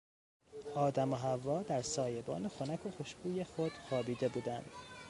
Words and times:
آدم 0.75 1.13
و 1.13 1.15
حوا 1.15 1.63
در 1.63 1.81
سایبان 1.81 2.47
خنک 2.47 2.85
و 2.85 2.91
خوشبوی 2.91 3.43
خود 3.43 3.71
خوابیده 3.89 4.29
بودند. 4.29 4.71